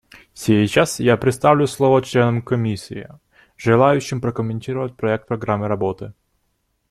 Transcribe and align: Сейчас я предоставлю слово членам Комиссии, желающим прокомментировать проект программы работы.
Сейчас 0.33 0.99
я 0.99 1.15
предоставлю 1.15 1.67
слово 1.67 2.01
членам 2.01 2.41
Комиссии, 2.41 3.07
желающим 3.55 4.19
прокомментировать 4.19 4.97
проект 4.97 5.27
программы 5.27 5.67
работы. 5.67 6.15